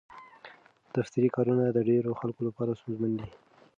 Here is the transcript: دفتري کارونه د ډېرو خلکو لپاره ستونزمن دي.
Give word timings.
دفتري 0.95 1.29
کارونه 1.35 1.63
د 1.71 1.77
ډېرو 1.89 2.11
خلکو 2.19 2.41
لپاره 2.47 2.77
ستونزمن 2.79 3.11
دي. 3.21 3.27